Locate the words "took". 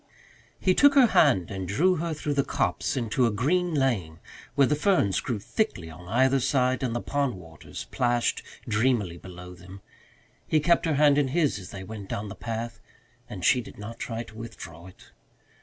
0.73-0.95